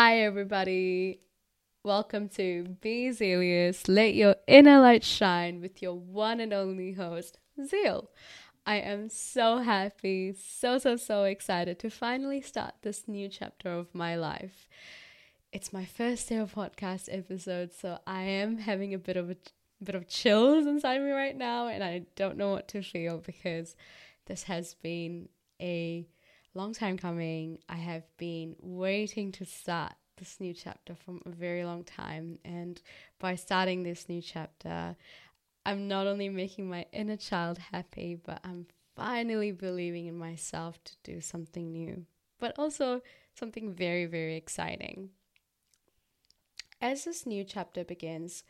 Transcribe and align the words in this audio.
Hi, 0.00 0.20
everybody. 0.20 1.18
Welcome 1.82 2.28
to 2.36 2.76
Be 2.80 3.10
Zealous. 3.10 3.88
Let 3.88 4.14
your 4.14 4.36
inner 4.46 4.78
light 4.78 5.02
shine 5.02 5.60
with 5.60 5.82
your 5.82 5.94
one 5.94 6.38
and 6.38 6.52
only 6.52 6.92
host, 6.92 7.38
Zeal. 7.66 8.08
I 8.64 8.76
am 8.76 9.08
so 9.08 9.58
happy, 9.58 10.34
so, 10.34 10.78
so, 10.78 10.94
so 10.94 11.24
excited 11.24 11.80
to 11.80 11.90
finally 11.90 12.40
start 12.40 12.74
this 12.82 13.08
new 13.08 13.28
chapter 13.28 13.70
of 13.70 13.92
my 13.92 14.14
life. 14.14 14.68
It's 15.52 15.72
my 15.72 15.84
first 15.84 16.30
ever 16.30 16.46
podcast 16.46 17.08
episode, 17.10 17.72
so 17.74 17.98
I 18.06 18.22
am 18.22 18.58
having 18.58 18.94
a 18.94 18.98
bit 18.98 19.16
of 19.16 19.30
a 19.30 19.36
bit 19.82 19.96
of 19.96 20.06
chills 20.06 20.64
inside 20.68 21.00
me 21.00 21.10
right 21.10 21.36
now, 21.36 21.66
and 21.66 21.82
I 21.82 22.02
don't 22.14 22.36
know 22.36 22.52
what 22.52 22.68
to 22.68 22.82
feel 22.82 23.18
because 23.18 23.74
this 24.26 24.44
has 24.44 24.74
been 24.74 25.28
a 25.60 26.06
long 26.58 26.74
time 26.74 26.98
coming. 26.98 27.60
I 27.68 27.76
have 27.76 28.02
been 28.16 28.56
waiting 28.58 29.30
to 29.32 29.44
start 29.44 29.92
this 30.16 30.40
new 30.40 30.52
chapter 30.52 30.96
from 30.96 31.22
a 31.24 31.30
very 31.30 31.64
long 31.64 31.84
time, 31.84 32.40
and 32.44 32.82
by 33.20 33.36
starting 33.36 33.84
this 33.84 34.08
new 34.08 34.20
chapter, 34.20 34.96
I'm 35.64 35.86
not 35.86 36.08
only 36.08 36.28
making 36.28 36.68
my 36.68 36.84
inner 36.92 37.16
child 37.16 37.58
happy, 37.58 38.16
but 38.16 38.40
I'm 38.42 38.66
finally 38.96 39.52
believing 39.52 40.06
in 40.06 40.18
myself 40.18 40.82
to 40.82 40.92
do 41.04 41.20
something 41.20 41.70
new, 41.70 42.06
but 42.40 42.58
also 42.58 43.02
something 43.38 43.72
very, 43.72 44.06
very 44.06 44.34
exciting. 44.34 45.10
As 46.80 47.04
this 47.04 47.24
new 47.24 47.44
chapter 47.44 47.84
begins, 47.84 48.42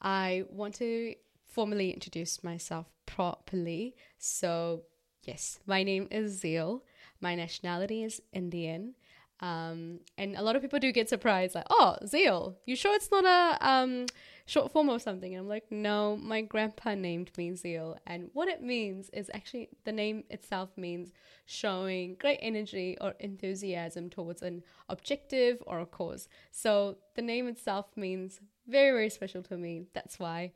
I 0.00 0.44
want 0.48 0.76
to 0.76 1.14
formally 1.44 1.90
introduce 1.90 2.42
myself 2.42 2.86
properly. 3.04 3.96
So, 4.16 4.84
yes, 5.24 5.58
my 5.66 5.82
name 5.82 6.08
is 6.10 6.40
Zeal. 6.40 6.82
My 7.24 7.34
nationality 7.34 8.04
is 8.04 8.20
Indian. 8.34 8.92
Um, 9.40 10.00
and 10.18 10.36
a 10.36 10.42
lot 10.42 10.56
of 10.56 10.62
people 10.62 10.78
do 10.78 10.92
get 10.92 11.08
surprised, 11.08 11.54
like, 11.54 11.64
oh, 11.70 11.96
Zeal, 12.06 12.58
you 12.66 12.76
sure 12.76 12.94
it's 12.94 13.10
not 13.10 13.24
a 13.24 13.66
um, 13.66 14.04
short 14.44 14.70
form 14.70 14.90
of 14.90 15.00
something? 15.00 15.32
And 15.32 15.40
I'm 15.40 15.48
like, 15.48 15.64
no, 15.70 16.18
my 16.18 16.42
grandpa 16.42 16.94
named 16.94 17.30
me 17.38 17.54
Zeal. 17.54 17.96
And 18.06 18.28
what 18.34 18.48
it 18.48 18.62
means 18.62 19.08
is 19.14 19.30
actually 19.32 19.70
the 19.84 19.92
name 19.92 20.24
itself 20.28 20.68
means 20.76 21.12
showing 21.46 22.16
great 22.20 22.40
energy 22.42 22.98
or 23.00 23.14
enthusiasm 23.20 24.10
towards 24.10 24.42
an 24.42 24.62
objective 24.90 25.62
or 25.66 25.80
a 25.80 25.86
cause. 25.86 26.28
So 26.50 26.98
the 27.14 27.22
name 27.22 27.48
itself 27.48 27.86
means 27.96 28.38
very, 28.68 28.90
very 28.90 29.08
special 29.08 29.42
to 29.44 29.56
me. 29.56 29.86
That's 29.94 30.18
why 30.18 30.52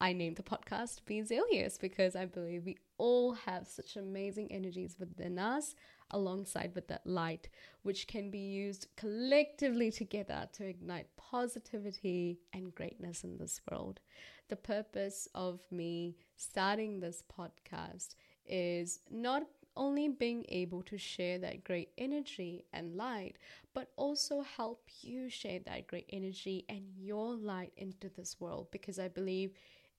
I 0.00 0.12
named 0.14 0.34
the 0.34 0.42
podcast 0.42 1.04
Be 1.06 1.22
Zealous 1.22 1.78
because 1.78 2.16
I 2.16 2.24
believe 2.24 2.64
we 2.64 2.76
all 2.98 3.32
have 3.32 3.66
such 3.66 3.96
amazing 3.96 4.52
energies 4.52 4.96
within 4.98 5.38
us 5.38 5.74
alongside 6.10 6.72
with 6.74 6.88
that 6.88 7.06
light, 7.06 7.48
which 7.82 8.06
can 8.06 8.30
be 8.30 8.38
used 8.38 8.88
collectively 8.96 9.90
together 9.90 10.48
to 10.52 10.66
ignite 10.66 11.06
positivity 11.16 12.38
and 12.52 12.74
greatness 12.74 13.24
in 13.24 13.38
this 13.38 13.60
world. 13.70 14.00
The 14.48 14.56
purpose 14.56 15.28
of 15.34 15.60
me 15.70 16.16
starting 16.36 17.00
this 17.00 17.22
podcast 17.38 18.14
is 18.46 19.00
not 19.10 19.44
only 19.76 20.08
being 20.08 20.44
able 20.48 20.82
to 20.82 20.98
share 20.98 21.38
that 21.38 21.64
great 21.64 21.90
energy 21.96 22.64
and 22.72 22.96
light, 22.96 23.36
but 23.72 23.92
also 23.96 24.42
help 24.42 24.88
you 25.02 25.30
share 25.30 25.60
that 25.60 25.86
great 25.86 26.06
energy 26.12 26.64
and 26.68 26.82
your 26.96 27.34
light 27.34 27.72
into 27.76 28.08
this 28.08 28.36
world 28.40 28.66
because 28.72 28.98
I 28.98 29.08
believe 29.08 29.52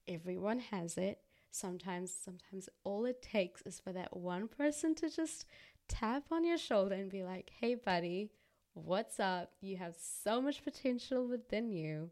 everyone 0.06 0.58
has 0.58 0.98
it. 0.98 1.18
Sometimes, 1.50 2.12
sometimes 2.12 2.68
all 2.84 3.04
it 3.04 3.22
takes 3.22 3.62
is 3.62 3.80
for 3.80 3.92
that 3.92 4.16
one 4.16 4.48
person 4.48 4.94
to 4.96 5.10
just 5.10 5.46
tap 5.88 6.24
on 6.30 6.44
your 6.44 6.58
shoulder 6.58 6.94
and 6.94 7.10
be 7.10 7.24
like, 7.24 7.50
hey, 7.60 7.74
buddy, 7.74 8.30
what's 8.74 9.18
up? 9.18 9.52
You 9.60 9.76
have 9.76 9.96
so 9.98 10.40
much 10.40 10.62
potential 10.62 11.26
within 11.26 11.72
you. 11.72 12.10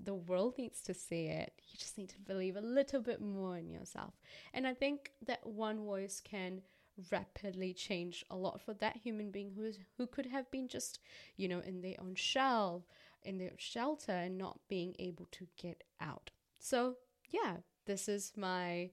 The 0.00 0.14
world 0.14 0.54
needs 0.58 0.82
to 0.82 0.94
see 0.94 1.26
it. 1.26 1.52
You 1.70 1.78
just 1.78 1.96
need 1.96 2.10
to 2.10 2.20
believe 2.20 2.56
a 2.56 2.60
little 2.60 3.00
bit 3.00 3.20
more 3.20 3.56
in 3.56 3.70
yourself. 3.70 4.14
And 4.52 4.66
I 4.66 4.74
think 4.74 5.12
that 5.26 5.46
one 5.46 5.84
voice 5.84 6.20
can 6.22 6.62
rapidly 7.10 7.72
change 7.72 8.24
a 8.30 8.36
lot 8.36 8.60
for 8.60 8.74
that 8.74 8.96
human 8.96 9.30
being 9.30 9.52
who 9.52 9.64
is 9.64 9.78
who 9.96 10.06
could 10.06 10.26
have 10.26 10.50
been 10.50 10.66
just 10.66 10.98
you 11.36 11.46
know 11.46 11.60
in 11.60 11.80
their 11.80 11.94
own 12.00 12.14
shell 12.14 12.84
in 13.22 13.38
their 13.38 13.52
shelter 13.56 14.12
and 14.12 14.36
not 14.36 14.58
being 14.68 14.94
able 14.98 15.26
to 15.30 15.46
get 15.56 15.84
out 16.00 16.30
so 16.58 16.96
yeah 17.30 17.56
this 17.88 18.06
is 18.06 18.32
my 18.36 18.90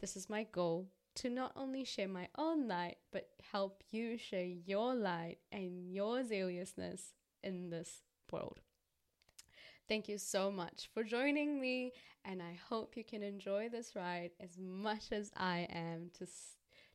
this 0.00 0.16
is 0.16 0.30
my 0.30 0.44
goal 0.52 0.86
to 1.16 1.28
not 1.28 1.52
only 1.56 1.84
share 1.84 2.06
my 2.06 2.28
own 2.38 2.68
light, 2.68 2.98
but 3.12 3.28
help 3.52 3.82
you 3.90 4.16
share 4.16 4.44
your 4.44 4.94
light 4.94 5.38
and 5.50 5.92
your 5.92 6.24
zealousness 6.24 7.14
in 7.42 7.70
this 7.70 8.02
world. 8.30 8.60
Thank 9.88 10.08
you 10.08 10.18
so 10.18 10.52
much 10.52 10.88
for 10.94 11.02
joining 11.02 11.60
me, 11.60 11.92
and 12.24 12.40
I 12.40 12.56
hope 12.68 12.96
you 12.96 13.02
can 13.02 13.24
enjoy 13.24 13.68
this 13.68 13.96
ride 13.96 14.30
as 14.38 14.56
much 14.56 15.10
as 15.10 15.32
I 15.36 15.66
am 15.72 16.10
to 16.20 16.26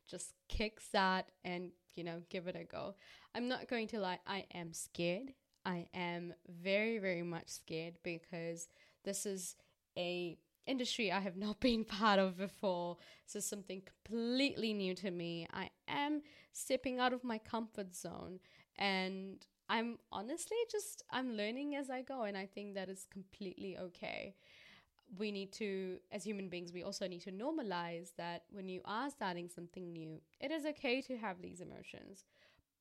just 0.08 0.32
kickstart 0.48 1.24
and 1.44 1.72
you 1.94 2.04
know 2.04 2.22
give 2.30 2.46
it 2.46 2.56
a 2.56 2.64
go. 2.64 2.94
I'm 3.34 3.48
not 3.48 3.68
going 3.68 3.88
to 3.88 4.00
lie, 4.00 4.20
I 4.26 4.46
am 4.54 4.72
scared. 4.72 5.34
I 5.66 5.88
am 5.92 6.32
very, 6.48 6.98
very 6.98 7.22
much 7.22 7.48
scared 7.48 7.98
because 8.02 8.68
this 9.04 9.26
is 9.26 9.56
a 9.98 10.38
industry 10.66 11.10
I 11.12 11.20
have 11.20 11.36
not 11.46 11.60
been 11.60 11.84
part 11.84 12.18
of 12.18 12.36
before. 12.36 12.98
So 13.26 13.40
something 13.40 13.82
completely 13.82 14.72
new 14.74 14.94
to 14.96 15.10
me. 15.10 15.46
I 15.52 15.70
am 15.88 16.22
stepping 16.52 16.98
out 16.98 17.12
of 17.12 17.24
my 17.24 17.38
comfort 17.38 17.94
zone 17.94 18.40
and 18.76 19.44
I'm 19.68 19.98
honestly 20.12 20.56
just 20.70 21.02
I'm 21.10 21.32
learning 21.32 21.74
as 21.76 21.90
I 21.90 22.02
go 22.02 22.22
and 22.22 22.36
I 22.36 22.46
think 22.46 22.74
that 22.74 22.88
is 22.88 23.06
completely 23.10 23.78
okay. 23.78 24.34
We 25.18 25.30
need 25.30 25.52
to 25.54 25.98
as 26.12 26.24
human 26.24 26.48
beings 26.48 26.72
we 26.72 26.82
also 26.82 27.06
need 27.06 27.22
to 27.22 27.32
normalize 27.32 28.10
that 28.16 28.44
when 28.50 28.68
you 28.68 28.80
are 28.84 29.10
starting 29.10 29.48
something 29.48 29.92
new, 29.92 30.20
it 30.40 30.50
is 30.50 30.66
okay 30.66 31.00
to 31.02 31.16
have 31.16 31.40
these 31.40 31.60
emotions. 31.60 32.24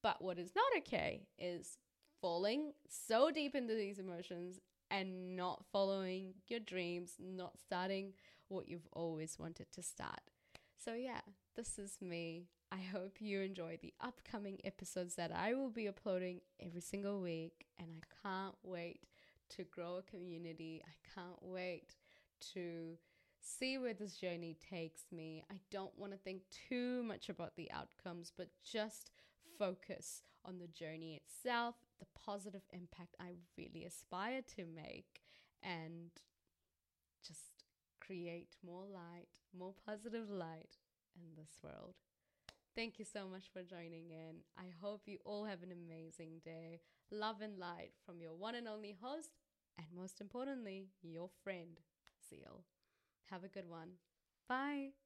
But 0.02 0.22
what 0.22 0.38
is 0.38 0.52
not 0.56 0.66
okay 0.80 1.28
is 1.38 1.78
falling 2.22 2.74
so 2.88 3.32
deep 3.32 3.56
into 3.56 3.74
these 3.74 4.00
emotions 4.00 4.60
and 4.94 5.36
not 5.36 5.66
following 5.72 6.36
your 6.48 6.60
dreams, 6.60 7.14
not 7.20 7.58
starting 7.60 8.14
what 8.48 8.70
you've 8.70 8.88
always 8.94 9.38
wanted 9.40 9.66
to 9.74 9.82
start. 9.82 10.22
So, 10.78 10.94
yeah, 10.94 11.22
this 11.56 11.80
is 11.80 11.98
me. 12.00 12.46
I 12.72 12.78
hope 12.78 13.18
you 13.20 13.42
enjoy 13.42 13.80
the 13.82 13.94
upcoming 14.00 14.60
episodes 14.64 15.16
that 15.16 15.32
I 15.36 15.56
will 15.56 15.72
be 15.72 15.88
uploading 15.88 16.42
every 16.62 16.82
single 16.82 17.22
week, 17.22 17.66
and 17.80 17.88
I 17.90 18.28
can't 18.28 18.56
wait 18.62 19.02
to 19.56 19.64
grow 19.64 19.98
a 19.98 20.04
community. 20.04 20.84
I 20.86 20.94
can't 21.16 21.42
wait 21.42 21.96
to 22.54 22.98
see 23.42 23.80
where 23.80 23.94
this 23.94 24.14
journey 24.14 24.58
takes 24.70 25.04
me. 25.12 25.44
I 25.52 25.56
don't 25.72 25.98
want 25.98 26.12
to 26.12 26.20
think 26.20 26.42
too 26.70 27.02
much 27.04 27.30
about 27.30 27.56
the 27.56 27.72
outcomes, 27.72 28.32
but 28.36 28.50
just 28.64 29.10
focus 29.58 30.22
on 30.46 30.60
the 30.60 30.68
journey 30.68 31.16
itself, 31.16 31.76
positive 32.26 32.64
impact 32.72 33.16
I 33.20 33.36
really 33.58 33.86
aspire 33.86 34.42
to 34.56 34.66
make, 34.66 35.22
and 35.62 36.12
just 37.26 37.64
create 38.00 38.56
more 38.66 38.86
light, 38.86 39.40
more 39.58 39.74
positive 39.86 40.30
light 40.30 40.78
in 41.16 41.36
this 41.36 41.60
world. 41.64 41.96
Thank 42.76 42.98
you 42.98 43.06
so 43.06 43.28
much 43.28 43.46
for 43.54 43.62
joining 43.62 44.10
in. 44.10 44.38
I 44.58 44.74
hope 44.82 45.02
you 45.06 45.20
all 45.26 45.46
have 45.46 45.62
an 45.62 45.72
amazing 45.72 46.42
day. 46.44 46.82
Love 47.12 47.42
and 47.42 47.58
light 47.60 47.92
from 48.06 48.20
your 48.20 48.34
one 48.34 48.56
and 48.56 48.68
only 48.68 48.96
host, 49.00 49.30
and 49.78 49.88
most 49.96 50.20
importantly, 50.20 50.88
your 51.02 51.30
friend, 51.44 51.80
Zeal. 52.30 52.64
Have 53.30 53.44
a 53.44 53.48
good 53.48 53.70
one. 53.70 53.92
Bye. 54.50 55.03